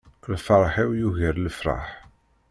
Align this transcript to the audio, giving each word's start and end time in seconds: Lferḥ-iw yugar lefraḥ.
Lferḥ-iw 0.33 0.91
yugar 0.99 1.35
lefraḥ. 1.39 1.85